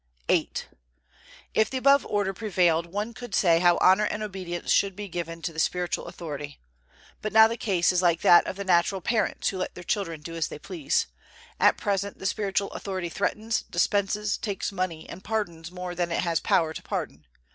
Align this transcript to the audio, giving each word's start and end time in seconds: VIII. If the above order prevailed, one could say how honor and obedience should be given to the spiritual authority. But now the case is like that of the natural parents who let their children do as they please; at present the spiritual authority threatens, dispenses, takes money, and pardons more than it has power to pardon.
VIII. 0.27 0.51
If 1.53 1.69
the 1.69 1.77
above 1.77 2.07
order 2.07 2.33
prevailed, 2.33 2.87
one 2.87 3.13
could 3.13 3.35
say 3.35 3.59
how 3.59 3.77
honor 3.81 4.05
and 4.05 4.23
obedience 4.23 4.71
should 4.71 4.95
be 4.95 5.07
given 5.07 5.43
to 5.43 5.53
the 5.53 5.59
spiritual 5.59 6.07
authority. 6.07 6.59
But 7.21 7.31
now 7.33 7.47
the 7.47 7.55
case 7.55 7.91
is 7.91 8.01
like 8.01 8.21
that 8.21 8.47
of 8.47 8.55
the 8.55 8.63
natural 8.65 9.01
parents 9.01 9.49
who 9.49 9.59
let 9.59 9.75
their 9.75 9.83
children 9.83 10.21
do 10.21 10.33
as 10.35 10.47
they 10.47 10.57
please; 10.57 11.05
at 11.59 11.77
present 11.77 12.17
the 12.17 12.25
spiritual 12.25 12.71
authority 12.71 13.09
threatens, 13.09 13.61
dispenses, 13.61 14.39
takes 14.39 14.71
money, 14.71 15.07
and 15.07 15.23
pardons 15.23 15.71
more 15.71 15.93
than 15.93 16.11
it 16.11 16.21
has 16.23 16.39
power 16.39 16.73
to 16.73 16.81
pardon. 16.81 17.27